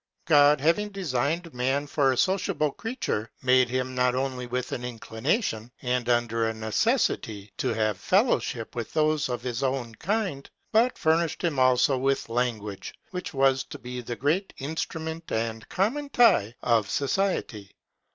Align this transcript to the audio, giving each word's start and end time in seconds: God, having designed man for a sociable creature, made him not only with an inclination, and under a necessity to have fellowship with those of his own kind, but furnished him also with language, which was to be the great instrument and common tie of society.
God, 0.25 0.59
having 0.59 0.89
designed 0.89 1.53
man 1.53 1.85
for 1.85 2.11
a 2.11 2.17
sociable 2.17 2.71
creature, 2.71 3.29
made 3.43 3.69
him 3.69 3.93
not 3.93 4.15
only 4.15 4.47
with 4.47 4.71
an 4.71 4.83
inclination, 4.83 5.71
and 5.83 6.09
under 6.09 6.47
a 6.49 6.55
necessity 6.55 7.53
to 7.57 7.67
have 7.67 7.99
fellowship 7.99 8.75
with 8.75 8.91
those 8.93 9.29
of 9.29 9.43
his 9.43 9.61
own 9.61 9.93
kind, 9.93 10.49
but 10.71 10.97
furnished 10.97 11.43
him 11.43 11.59
also 11.59 11.99
with 11.99 12.29
language, 12.29 12.95
which 13.11 13.31
was 13.31 13.63
to 13.65 13.77
be 13.77 14.01
the 14.01 14.15
great 14.15 14.53
instrument 14.57 15.31
and 15.31 15.69
common 15.69 16.09
tie 16.09 16.55
of 16.63 16.89
society. 16.89 17.71